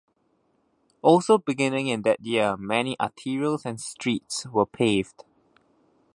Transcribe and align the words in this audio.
Also 1.03 1.37
beginning 1.37 1.85
in 1.85 2.01
that 2.01 2.19
year, 2.21 2.57
many 2.57 2.97
arterials 2.99 3.65
and 3.65 3.79
streets 3.79 4.47
were 4.47 4.65
paved. 4.65 5.25